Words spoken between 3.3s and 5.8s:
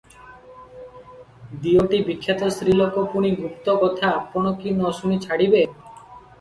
ଗୁପ୍ତକଥା ଆପଣ କି ନ ଶୁଣି ଛାଡ଼ିବେ?